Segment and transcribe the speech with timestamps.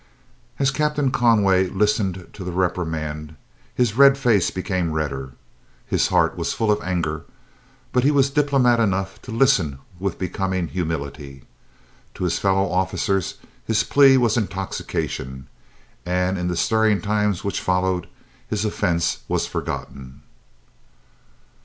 [0.57, 3.35] As Captain Conway listened to the reprimand,
[3.75, 5.33] his red face became redder.
[5.85, 7.23] His heart was full of anger,
[7.91, 11.43] but he was diplomat enough to listen with becoming humility.
[12.15, 15.45] To his fellow officers his plea was intoxication,
[16.03, 18.07] and in the stirring times which followed,
[18.49, 20.23] his offence was forgotten.